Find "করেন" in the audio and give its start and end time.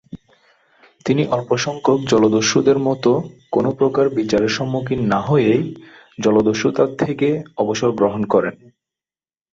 8.33-8.55